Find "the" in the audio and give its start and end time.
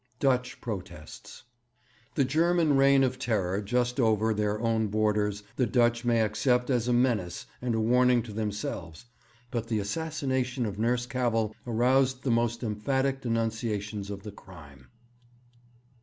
2.15-2.25, 5.57-5.67, 9.67-9.77, 12.23-12.31, 14.23-14.31